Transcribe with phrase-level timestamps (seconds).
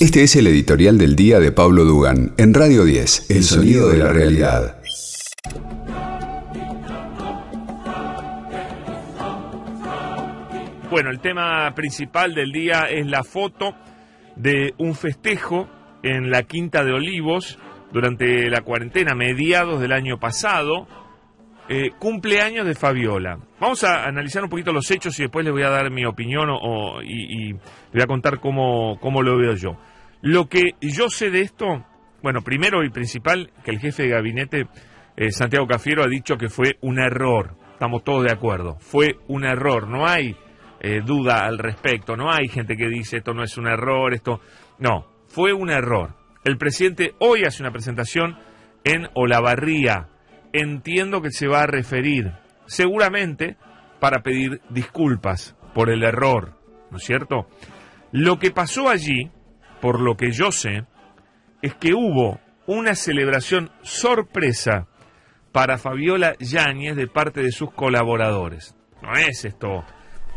[0.00, 3.98] Este es el editorial del día de Pablo Dugan en Radio 10, El sonido de
[3.98, 4.80] la realidad.
[10.88, 13.74] Bueno, el tema principal del día es la foto
[14.36, 15.68] de un festejo
[16.04, 17.58] en la Quinta de Olivos
[17.92, 20.86] durante la cuarentena, mediados del año pasado,
[21.68, 23.38] eh, cumpleaños de Fabiola.
[23.60, 26.48] Vamos a analizar un poquito los hechos y después les voy a dar mi opinión
[27.04, 27.60] y, les
[27.92, 29.76] voy a contar cómo, cómo lo veo yo.
[30.22, 31.84] Lo que yo sé de esto,
[32.22, 34.66] bueno, primero y principal, que el jefe de gabinete,
[35.16, 37.56] eh, Santiago Cafiero, ha dicho que fue un error.
[37.72, 38.76] Estamos todos de acuerdo.
[38.80, 39.88] Fue un error.
[39.88, 40.36] No hay
[40.80, 42.16] eh, duda al respecto.
[42.16, 44.40] No hay gente que dice esto no es un error, esto.
[44.78, 46.14] No, fue un error.
[46.44, 48.38] El presidente hoy hace una presentación
[48.84, 50.08] en Olavarría.
[50.52, 52.32] Entiendo que se va a referir,
[52.66, 53.56] seguramente,
[54.00, 56.58] para pedir disculpas por el error,
[56.90, 57.46] ¿no es cierto?
[58.12, 59.30] Lo que pasó allí,
[59.80, 60.84] por lo que yo sé,
[61.62, 64.86] es que hubo una celebración sorpresa
[65.52, 68.74] para Fabiola Yáñez de parte de sus colaboradores.
[69.02, 69.84] No es esto,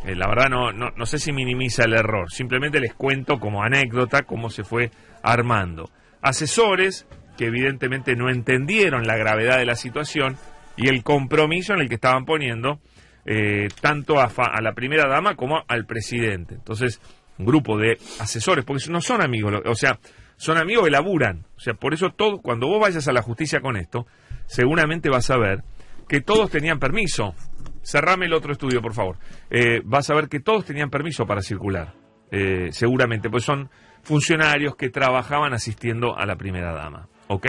[0.06, 3.64] eh, la verdad no, no, no sé si minimiza el error, simplemente les cuento como
[3.64, 4.92] anécdota cómo se fue
[5.23, 5.89] armando
[6.22, 10.38] asesores que evidentemente no entendieron la gravedad de la situación
[10.78, 12.80] y el compromiso en el que estaban poniendo
[13.26, 16.56] eh, tanto a, a, la primera dama como al presidente.
[16.56, 17.02] Entonces,
[17.38, 20.00] un grupo de asesores, porque no son amigos, o sea,
[20.38, 21.46] son amigos que.
[21.56, 24.08] O sea, por eso todo, cuando vos vayas a la justicia con esto,
[24.48, 25.64] seguramente vas a ver
[26.08, 27.36] que todos tenían permiso.
[27.84, 29.18] Cerrame el otro estudio, por favor.
[29.50, 31.94] Eh, vas a ver que todos tenían permiso para circular.
[32.32, 33.70] Eh, seguramente, pues son
[34.04, 37.08] funcionarios que trabajaban asistiendo a la primera dama.
[37.32, 37.48] ¿Ok?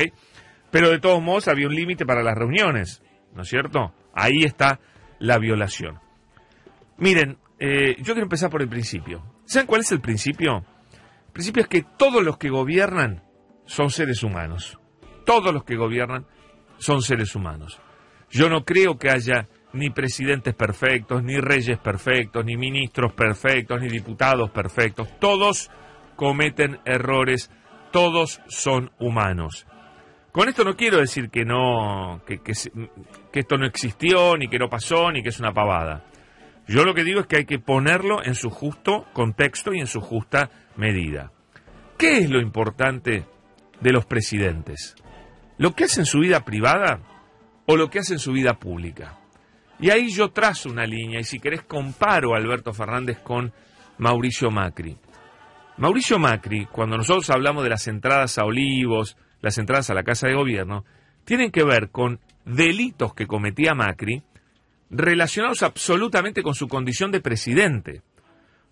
[0.71, 3.03] Pero de todos modos había un límite para las reuniones,
[3.35, 3.93] ¿no es cierto?
[4.15, 4.79] Ahí está
[5.19, 5.99] la violación.
[6.99, 9.25] Miren, eh, yo quiero empezar por el principio.
[9.45, 10.65] ¿Saben cuál es el principio?
[11.27, 13.25] El principio es que todos los que gobiernan
[13.67, 14.79] son seres humanos.
[15.27, 16.27] Todos los que gobiernan
[16.79, 17.81] son seres humanos.
[18.31, 23.89] Yo no creo que haya ni presidentes perfectos, ni reyes perfectos, ni ministros perfectos, ni
[23.89, 25.09] diputados perfectos.
[25.19, 25.71] Todos
[26.15, 27.51] cometen errores,
[27.91, 29.67] todos son humanos.
[30.33, 34.71] Con esto no quiero decir que no, que, que, esto no existió, ni que no
[34.71, 36.07] pasó, ni que es una pavada.
[36.67, 39.87] Yo lo que digo es que hay que ponerlo en su justo contexto y en
[39.87, 41.33] su justa medida.
[41.99, 43.27] ¿Qué es lo importante
[43.81, 44.95] de los presidentes?
[45.59, 47.01] ¿Lo que hacen en su vida privada
[47.67, 49.19] o lo que hacen en su vida pública?
[49.81, 53.53] Y ahí yo trazo una línea y si querés comparo a Alberto Fernández con
[53.99, 54.97] Mauricio Macri.
[55.77, 60.29] Mauricio Macri, cuando nosotros hablamos de las entradas a Olivos, las entradas a la Casa
[60.29, 60.85] de Gobierno,
[61.25, 64.23] tienen que ver con delitos que cometía Macri
[64.91, 68.03] relacionados absolutamente con su condición de presidente.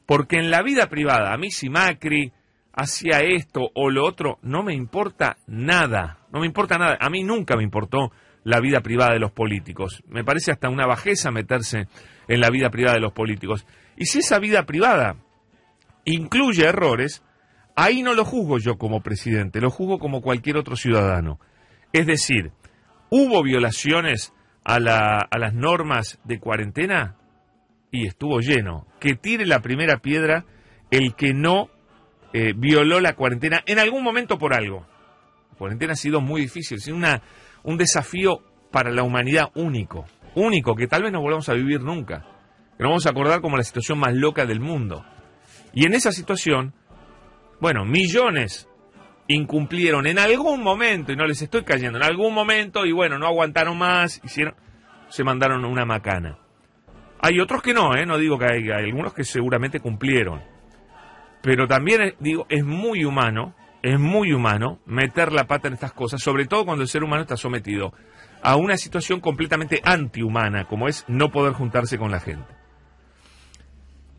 [0.06, 2.32] Porque en la vida privada, a mí si Macri
[2.72, 6.96] hacía esto o lo otro, no me importa nada, no me importa nada.
[7.00, 8.10] A mí nunca me importó
[8.44, 10.02] la vida privada de los políticos.
[10.08, 11.88] Me parece hasta una bajeza meterse
[12.28, 13.66] en la vida privada de los políticos.
[13.96, 15.16] Y si esa vida privada
[16.04, 17.22] incluye errores,
[17.76, 21.38] ahí no lo juzgo yo como presidente, lo juzgo como cualquier otro ciudadano.
[21.92, 22.52] Es decir,
[23.10, 24.32] ¿hubo violaciones
[24.64, 27.16] a, las normas de cuarentena?
[27.90, 28.86] Y estuvo lleno.
[29.00, 30.44] Que tire la primera piedra
[30.90, 31.70] el que no
[32.32, 34.86] eh, violó la cuarentena en algún momento por algo.
[35.50, 37.22] La cuarentena ha sido muy difícil, es una,
[37.64, 40.06] un desafío para la humanidad único,
[40.36, 42.20] único, que tal vez no volvamos a vivir nunca,
[42.76, 45.04] que nos vamos a acordar como la situación más loca del mundo.
[45.72, 46.74] Y en esa situación,
[47.60, 48.68] bueno, millones
[49.28, 53.26] incumplieron en algún momento, y no les estoy cayendo, en algún momento, y bueno, no
[53.26, 54.54] aguantaron más, hicieron,
[55.08, 56.38] se mandaron una macana.
[57.20, 58.06] Hay otros que no, ¿eh?
[58.06, 60.42] no digo que hay, hay algunos que seguramente cumplieron.
[61.42, 65.92] Pero también eh, digo, es muy humano, es muy humano meter la pata en estas
[65.92, 67.92] cosas, sobre todo cuando el ser humano está sometido
[68.42, 72.52] a una situación completamente antihumana, como es no poder juntarse con la gente.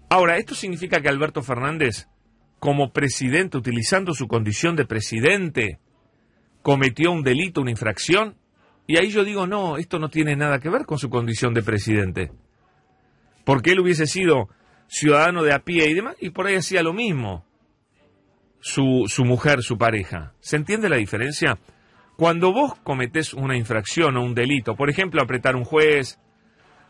[0.10, 2.08] Ahora, ¿esto significa que Alberto Fernández,
[2.62, 5.80] como presidente, utilizando su condición de presidente,
[6.62, 8.36] cometió un delito, una infracción?
[8.86, 11.64] Y ahí yo digo, no, esto no tiene nada que ver con su condición de
[11.64, 12.32] presidente.
[13.46, 14.48] Porque él hubiese sido
[14.86, 17.48] ciudadano de a pie y demás, y por ahí hacía lo mismo
[18.60, 20.34] su, su mujer, su pareja.
[20.40, 21.58] ¿Se entiende la diferencia?
[22.16, 26.20] Cuando vos cometés una infracción o un delito, por ejemplo, apretar un juez,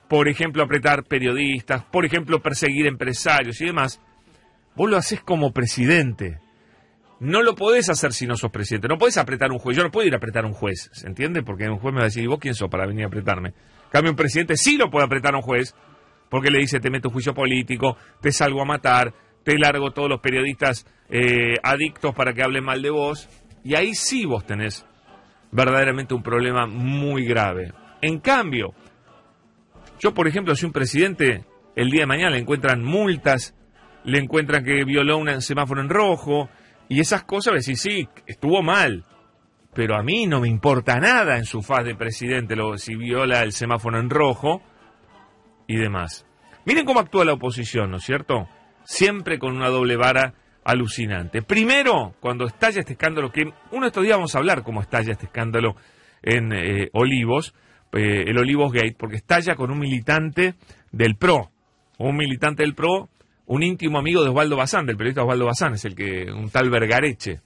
[0.09, 4.01] por ejemplo, apretar periodistas, por ejemplo, perseguir empresarios y demás,
[4.75, 6.39] vos lo haces como presidente.
[7.19, 8.87] No lo podés hacer si no sos presidente.
[8.87, 9.77] No podés apretar un juez.
[9.77, 11.43] Yo no puedo ir a apretar un juez, ¿se entiende?
[11.43, 13.53] Porque un juez me va a decir, ¿y vos quién sos para venir a apretarme?
[13.91, 15.75] cambio, un presidente sí lo puede apretar a un juez,
[16.29, 19.13] porque le dice, te meto un juicio político, te salgo a matar,
[19.43, 23.29] te largo todos los periodistas eh, adictos para que hablen mal de vos.
[23.63, 24.85] Y ahí sí vos tenés
[25.51, 27.73] verdaderamente un problema muy grave.
[28.01, 28.73] En cambio,
[29.99, 31.45] yo por ejemplo, si un presidente
[31.75, 33.53] el día de mañana le encuentran multas,
[34.03, 36.49] le encuentran que violó un semáforo en rojo
[36.89, 39.05] y esas cosas, decís, sí, estuvo mal,
[39.73, 43.43] pero a mí no me importa nada en su faz de presidente lo, si viola
[43.43, 44.61] el semáforo en rojo
[45.67, 46.25] y demás.
[46.65, 48.47] Miren cómo actúa la oposición, ¿no es cierto?
[48.83, 50.33] Siempre con una doble vara
[50.63, 51.41] alucinante.
[51.41, 55.13] Primero, cuando estalla este escándalo, que uno de estos días vamos a hablar cómo estalla
[55.13, 55.75] este escándalo
[56.21, 57.55] en eh, Olivos,
[57.93, 60.55] eh, el Olivos Gate, porque estalla con un militante
[60.91, 61.51] del PRO,
[61.97, 63.09] un militante del PRO,
[63.51, 66.69] un íntimo amigo de Osvaldo Bazán, del periodista Osvaldo Bazán, es el que, un tal
[66.69, 67.41] Vergareche,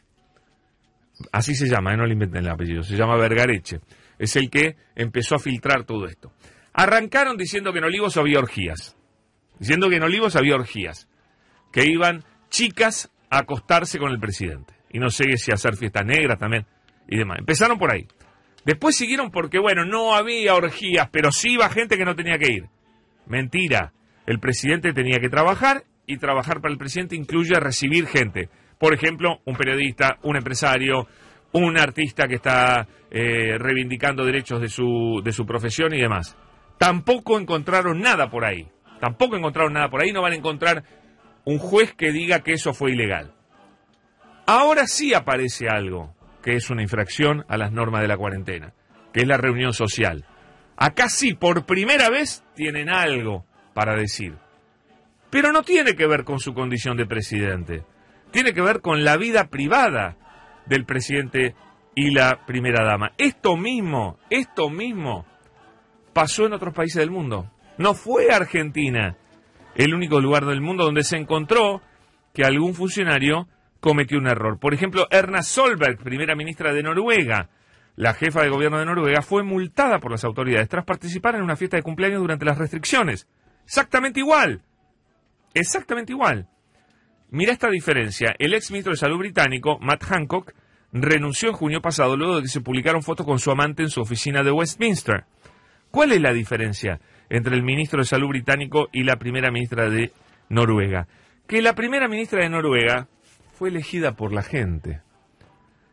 [1.32, 3.80] así se llama, eh, no le inventen el apellido, se llama Vergareche,
[4.20, 6.32] es el que empezó a filtrar todo esto.
[6.74, 8.96] Arrancaron diciendo que en Olivos había orgías,
[9.58, 11.10] diciendo que en Olivos había orgías,
[11.72, 16.38] que iban chicas a acostarse con el presidente, y no sé si hacer fiestas negras
[16.38, 16.68] también,
[17.08, 17.40] y demás.
[17.40, 18.08] Empezaron por ahí.
[18.64, 22.52] Después siguieron porque, bueno, no había orgías, pero sí iba gente que no tenía que
[22.52, 22.70] ir.
[23.26, 23.92] Mentira.
[24.28, 28.50] El presidente tenía que trabajar y trabajar para el presidente incluye recibir gente.
[28.78, 31.08] Por ejemplo, un periodista, un empresario,
[31.52, 36.36] un artista que está eh, reivindicando derechos de su, de su profesión y demás.
[36.78, 38.68] Tampoco encontraron nada por ahí.
[39.00, 40.12] Tampoco encontraron nada por ahí.
[40.12, 40.84] No van a encontrar
[41.46, 43.34] un juez que diga que eso fue ilegal.
[44.46, 46.14] Ahora sí aparece algo
[46.44, 48.74] que es una infracción a las normas de la cuarentena,
[49.14, 50.26] que es la reunión social.
[50.78, 54.36] Acá sí, por primera vez, tienen algo para decir.
[55.36, 57.84] Pero no tiene que ver con su condición de presidente.
[58.32, 60.16] Tiene que ver con la vida privada
[60.66, 61.56] del presidente
[61.94, 63.12] y la primera dama.
[63.18, 65.26] Esto mismo, esto mismo
[66.14, 67.52] pasó en otros países del mundo.
[67.78, 69.18] No fue Argentina
[69.76, 71.82] el único lugar del mundo donde se encontró
[72.34, 73.50] que algún funcionario
[73.82, 74.58] cometió un error.
[74.58, 77.50] Por ejemplo, Erna Solberg, primera ministra de Noruega,
[77.98, 81.58] la jefa de gobierno de Noruega, fue multada por las autoridades tras participar en una
[81.58, 83.28] fiesta de cumpleaños durante las restricciones.
[83.66, 84.62] Exactamente igual.
[85.56, 86.48] Exactamente igual.
[87.32, 88.36] Mira esta diferencia.
[88.38, 90.54] El ex ministro de Salud británico, Matt Hancock,
[90.92, 94.02] renunció en junio pasado luego de que se publicaron fotos con su amante en su
[94.02, 95.26] oficina de Westminster.
[95.92, 97.00] ¿Cuál es la diferencia
[97.30, 100.12] entre el ministro de Salud británico y la primera ministra de
[100.50, 101.08] Noruega?
[101.48, 103.08] Que la primera ministra de Noruega
[103.54, 105.02] fue elegida por la gente.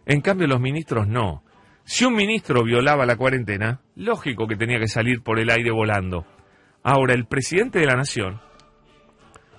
[0.06, 1.44] En cambio, los ministros no.
[1.84, 6.26] Si un ministro violaba la cuarentena, lógico que tenía que salir por el aire volando.
[6.82, 8.40] Ahora, el presidente de la nación,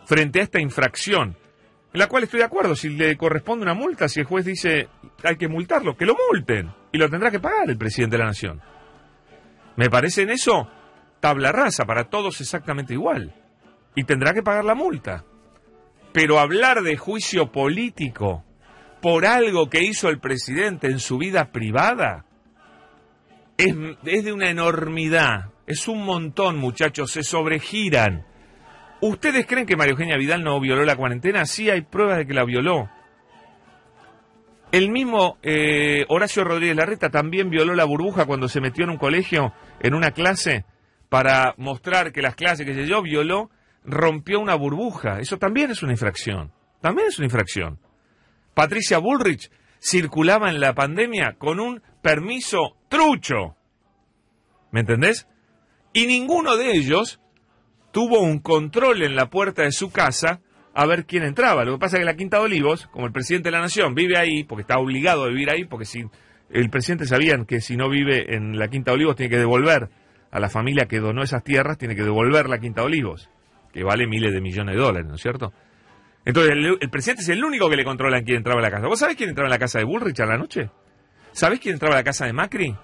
[0.06, 1.38] frente a esta infracción,
[1.94, 4.90] en la cual estoy de acuerdo, si le corresponde una multa, si el juez dice
[5.24, 8.30] hay que multarlo, que lo multen, y lo tendrá que pagar el presidente de la
[8.30, 8.62] nación.
[9.76, 10.70] Me parece en eso
[11.20, 13.34] tabla rasa, para todos exactamente igual,
[13.96, 15.24] y tendrá que pagar la multa.
[16.12, 18.44] Pero hablar de juicio político
[19.02, 22.26] por algo que hizo el presidente en su vida privada
[23.58, 23.76] es,
[24.06, 28.26] es de una enormidad, es un montón, muchachos, se sobregiran.
[29.06, 31.46] ¿Ustedes creen que María Eugenia Vidal no violó la cuarentena?
[31.46, 32.90] Sí, hay pruebas de que la violó.
[34.72, 38.98] El mismo eh, Horacio Rodríguez Larreta también violó la burbuja cuando se metió en un
[38.98, 40.64] colegio, en una clase,
[41.10, 43.50] para mostrar que las clases que se yo violó,
[43.84, 45.20] rompió una burbuja.
[45.20, 46.54] Eso también es una infracción.
[46.80, 47.80] También es una infracción.
[48.54, 49.52] Patricia Bullrich
[49.82, 53.58] circulaba en la pandemia con un permiso trucho.
[54.72, 55.28] ¿Me entendés?
[55.92, 57.20] Y ninguno de ellos
[57.94, 60.42] tuvo un control en la puerta de su casa
[60.74, 61.64] a ver quién entraba.
[61.64, 63.94] Lo que pasa es que la Quinta de Olivos, como el presidente de la Nación
[63.94, 66.04] vive ahí, porque está obligado a vivir ahí, porque si
[66.50, 69.90] el presidente sabían que si no vive en la Quinta de Olivos tiene que devolver
[70.32, 73.30] a la familia que donó esas tierras, tiene que devolver la Quinta de Olivos,
[73.72, 75.54] que vale miles de millones de dólares, ¿no es cierto?
[76.26, 78.88] Entonces el, presidente es el único que le controla quién entraba a la casa.
[78.88, 80.72] ¿Vos sabés quién entraba en la casa de Bullrich a la noche?
[81.32, 82.76] ¿Sabés quién entraba a la casa de Macri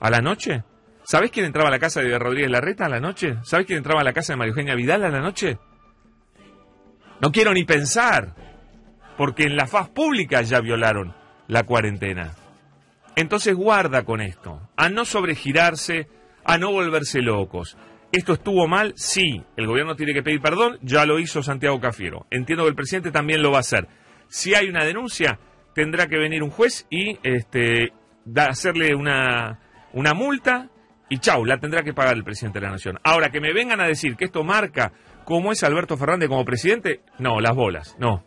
[0.00, 0.64] a la noche?
[1.04, 3.36] ¿Sabés quién entraba a la casa de Rodríguez Larreta a la noche?
[3.42, 5.58] ¿Sabés quién entraba a la casa de María Eugenia Vidal a la noche?
[7.20, 8.34] No quiero ni pensar,
[9.16, 11.14] porque en la faz pública ya violaron
[11.48, 12.34] la cuarentena.
[13.14, 16.08] Entonces guarda con esto, a no sobregirarse,
[16.44, 17.76] a no volverse locos.
[18.10, 18.92] ¿Esto estuvo mal?
[18.96, 19.42] Sí.
[19.56, 20.78] ¿El gobierno tiene que pedir perdón?
[20.82, 22.26] Ya lo hizo Santiago Cafiero.
[22.30, 23.88] Entiendo que el presidente también lo va a hacer.
[24.28, 25.38] Si hay una denuncia,
[25.74, 27.92] tendrá que venir un juez y este,
[28.36, 29.60] hacerle una,
[29.92, 30.68] una multa
[31.08, 32.98] y chau, la tendrá que pagar el presidente de la Nación.
[33.04, 34.92] Ahora, que me vengan a decir que esto marca
[35.24, 38.24] cómo es Alberto Fernández como presidente, no, las bolas, no.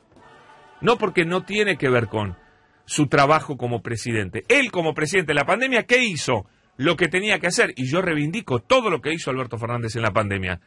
[0.82, 2.38] No porque no tiene que ver con
[2.86, 4.44] su trabajo como presidente.
[4.48, 6.46] Él como presidente de la pandemia, ¿qué hizo?
[6.77, 10.01] Lo que tenía que hacer, y yo reivindico todo lo que hizo Alberto Fernández en
[10.03, 10.60] la pandemia.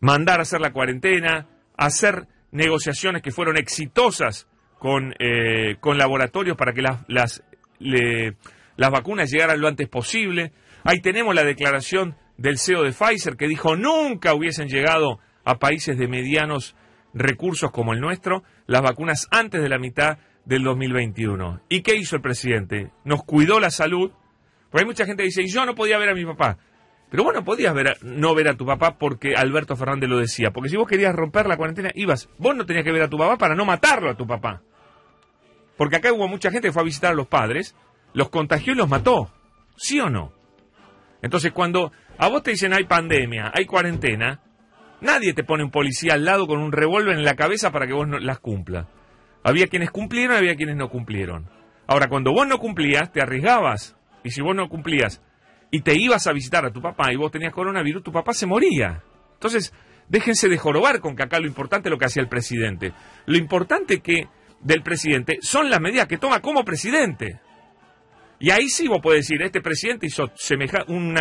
[0.00, 1.46] Mandar a hacer la cuarentena,
[1.76, 4.48] hacer negociaciones que fueron exitosas
[4.78, 7.42] con, eh, con laboratorios para que las, las,
[7.78, 10.52] las vacunas llegaran lo antes posible.
[10.84, 15.96] Ahí tenemos la declaración del CEO de Pfizer que dijo nunca hubiesen llegado a países
[15.96, 16.74] de medianos
[17.14, 21.62] recursos como el nuestro las vacunas antes de la mitad del 2021.
[21.68, 22.90] ¿Y qué hizo el presidente?
[23.04, 24.12] Nos cuidó la salud.
[24.70, 26.58] Porque hay mucha gente que dice, yo no podía ver a mi papá.
[27.10, 30.50] Pero bueno, podías ver no ver a tu papá porque Alberto Fernández lo decía.
[30.50, 32.30] Porque si vos querías romper la cuarentena, ibas.
[32.38, 34.62] Vos no tenías que ver a tu papá para no matarlo a tu papá.
[35.76, 37.76] Porque acá hubo mucha gente que fue a visitar a los padres,
[38.14, 39.30] los contagió y los mató.
[39.76, 40.32] ¿Sí o no?
[41.22, 44.40] Entonces, cuando a vos te dicen hay pandemia, hay cuarentena,
[45.00, 47.92] nadie te pone un policía al lado con un revólver en la cabeza para que
[47.94, 48.88] vos no las cumpla.
[49.44, 51.48] Había quienes cumplieron, había quienes no cumplieron.
[51.86, 53.96] Ahora, cuando vos no cumplías, te arriesgabas.
[54.24, 55.22] Y si vos no cumplías
[55.70, 58.46] y te ibas a visitar a tu papá y vos tenías coronavirus, tu papá se
[58.46, 59.02] moría.
[59.34, 59.72] Entonces,
[60.08, 62.92] déjense de jorobar con que acá lo importante es lo que hacía el presidente.
[63.26, 64.28] Lo importante que
[64.60, 67.40] del presidente son las medidas que toma como presidente.
[68.42, 70.32] Y ahí sí vos podés decir, este presidente hizo
[70.88, 71.16] un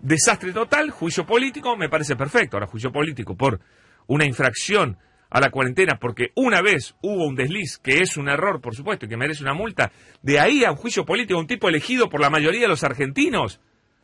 [0.00, 2.56] desastre total, juicio político, me parece perfecto.
[2.56, 3.60] Ahora, juicio político por
[4.06, 4.96] una infracción
[5.28, 9.04] a la cuarentena porque una vez hubo un desliz, que es un error, por supuesto,
[9.04, 12.22] y que merece una multa, de ahí a un juicio político, un tipo elegido por
[12.22, 13.60] la mayoría de los argentinos.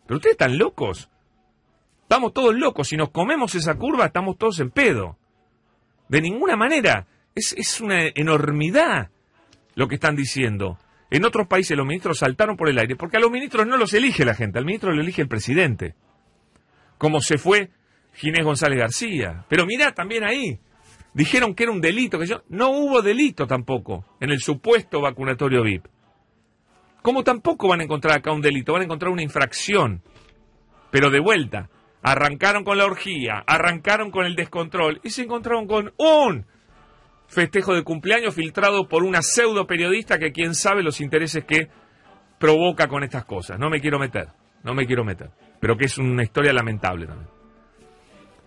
[0.07, 1.09] Pero ustedes están locos.
[2.03, 2.89] Estamos todos locos.
[2.89, 5.17] Si nos comemos esa curva, estamos todos en pedo.
[6.11, 7.07] De ninguna manera.
[7.35, 9.09] Es, es una enormidad
[9.77, 10.79] lo que están diciendo.
[11.15, 13.95] En otros países los ministros saltaron por el aire, porque a los ministros no los
[13.95, 15.95] elige la gente, al ministro lo elige el presidente.
[16.99, 17.71] Como se fue
[18.15, 19.45] Ginés González García.
[19.49, 20.59] Pero mirá también ahí,
[21.13, 25.63] dijeron que era un delito, que yo, no hubo delito tampoco en el supuesto vacunatorio
[25.63, 25.87] VIP.
[27.01, 28.73] ¿Cómo tampoco van a encontrar acá un delito?
[28.73, 30.03] Van a encontrar una infracción.
[30.91, 31.71] Pero de vuelta,
[32.03, 36.45] arrancaron con la orgía, arrancaron con el descontrol y se encontraron con un
[37.27, 41.69] festejo de cumpleaños filtrado por una pseudo periodista que quién sabe los intereses que
[42.39, 43.59] provoca con estas cosas.
[43.59, 44.29] No me quiero meter,
[44.63, 47.29] no me quiero meter, pero que es una historia lamentable también.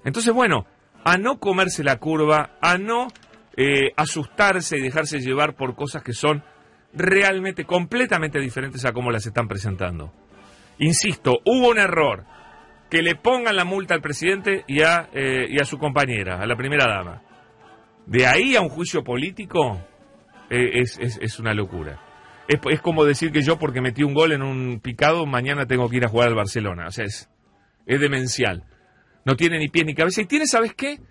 [0.05, 0.65] Entonces, bueno,
[1.03, 3.07] a no comerse la curva, a no
[3.55, 6.43] eh, asustarse y dejarse llevar por cosas que son
[6.93, 10.13] realmente completamente diferentes a cómo las están presentando.
[10.79, 12.25] Insisto, hubo un error.
[12.89, 16.45] Que le pongan la multa al presidente y a, eh, y a su compañera, a
[16.45, 17.21] la primera dama.
[18.07, 19.85] De ahí a un juicio político
[20.49, 22.01] eh, es, es, una locura.
[22.47, 25.89] Es, es, como decir que yo porque metí un gol en un picado, mañana tengo
[25.89, 26.87] que ir a jugar al Barcelona.
[26.87, 27.29] O sea, es,
[27.85, 28.63] es demencial.
[29.25, 30.21] No tiene ni pie ni cabeza.
[30.21, 31.01] Y tiene, ¿sabes qué?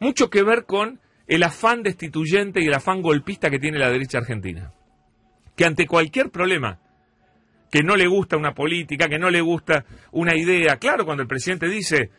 [0.00, 4.16] Mucho que ver con el afán destituyente y el afán golpista que tiene la derecha
[4.16, 4.72] argentina.
[5.54, 6.80] Que ante cualquier problema
[7.70, 11.28] que no le gusta una política, que no le gusta una idea, claro, cuando el
[11.28, 12.10] presidente dice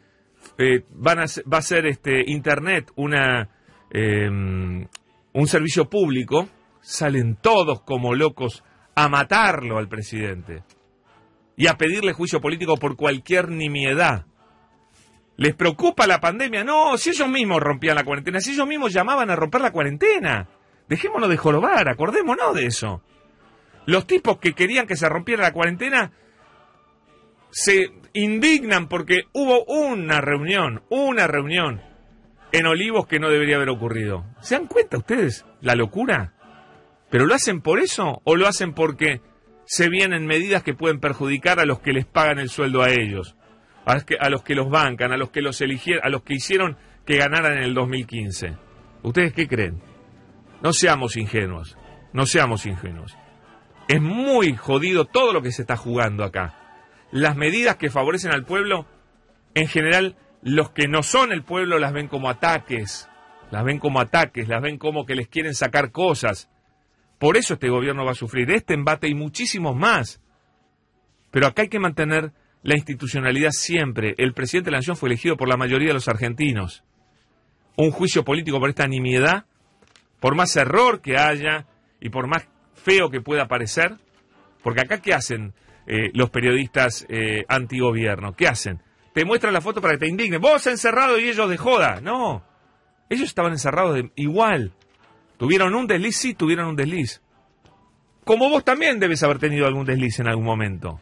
[0.60, 3.50] eh, van a, va a ser este, Internet una
[3.92, 4.88] Em,
[5.34, 6.48] un servicio público,
[6.82, 8.64] salen todos como locos
[8.96, 10.64] a matarlo al presidente
[11.56, 14.26] y a pedirle juicio político por cualquier nimiedad.
[15.38, 16.64] ¿Les preocupa la pandemia?
[16.64, 20.50] No, si ellos mismos rompían la cuarentena, si ellos mismos llamaban a romper la cuarentena.
[20.88, 23.02] Dejémonos de jorobar, acordémonos de eso.
[23.86, 26.12] Los tipos que querían que se rompiera la cuarentena
[27.52, 31.89] se indignan porque hubo una reunión, una reunión
[32.52, 34.26] en Olivos que no debería haber ocurrido.
[34.42, 36.34] ¿Se dan cuenta ustedes la locura?
[37.10, 39.22] ¿Pero lo hacen por eso o lo hacen porque
[39.66, 43.36] se vienen medidas que pueden perjudicar a los que les pagan el sueldo a ellos?
[43.86, 46.78] A los que, los, los bancan, a los que los eligieron, a los que hicieron
[47.06, 48.56] que ganaran en el 2015.
[49.02, 49.82] ¿Ustedes qué creen?
[50.62, 51.78] No seamos ingenuos,
[52.14, 53.18] no seamos ingenuos.
[53.88, 56.56] Es muy jodido todo lo que se está jugando acá.
[57.12, 58.86] Las medidas que favorecen al pueblo,
[59.56, 63.10] en general, los que no son el pueblo las ven como ataques,
[63.52, 66.50] las ven como ataques, las ven como que les quieren sacar cosas.
[67.18, 70.22] Por eso este gobierno va a sufrir este embate y muchísimos más.
[71.32, 72.32] Pero acá hay que mantener
[72.64, 74.16] la institucionalidad siempre.
[74.18, 76.84] El presidente de la Nación fue elegido por la mayoría de los argentinos.
[77.76, 79.46] Un juicio político por esta nimiedad,
[80.20, 81.66] por más error que haya
[82.00, 83.96] y por más feo que pueda parecer,
[84.64, 85.54] porque acá ¿qué hacen
[85.88, 88.34] eh, los periodistas eh, antigobierno?
[88.34, 88.82] ¿Qué hacen?
[89.14, 90.38] Te muestran la foto para que te indigne.
[90.38, 92.00] Vos encerrado y ellos de joda.
[92.02, 92.44] No.
[93.10, 94.74] Ellos estaban encerrados igual.
[95.38, 97.22] Tuvieron un desliz, sí, tuvieron un desliz.
[98.24, 101.00] Como vos también debes haber tenido algún desliz en algún momento.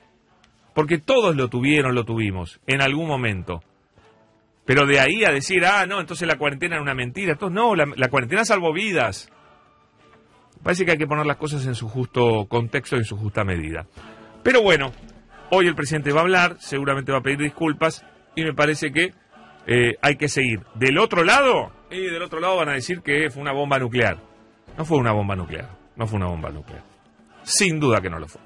[0.74, 3.62] Porque todos lo tuvieron, lo tuvimos, en algún momento.
[4.64, 7.34] Pero de ahí a decir, ah, no, entonces la cuarentena era una mentira.
[7.34, 9.30] Entonces, no, la, la cuarentena salvó vidas.
[10.62, 13.44] Parece que hay que poner las cosas en su justo contexto y en su justa
[13.44, 13.88] medida.
[14.44, 14.92] Pero bueno,
[15.50, 18.04] Hoy el presidente va a hablar, seguramente va a pedir disculpas
[18.36, 19.14] y me parece que
[19.66, 20.62] eh, hay que seguir.
[20.76, 24.18] Del otro lado, Y del otro lado van a decir que fue una bomba nuclear.
[24.78, 25.70] No fue una bomba nuclear.
[25.96, 26.84] No fue una bomba nuclear.
[27.44, 28.42] Sin duda que no lo fue.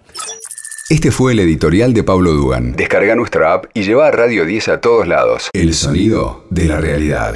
[0.90, 2.74] Este fue el editorial de Pablo Dugan.
[2.74, 5.50] Descarga nuestra app y lleva a Radio 10 a todos lados.
[5.54, 7.36] El sonido de la realidad.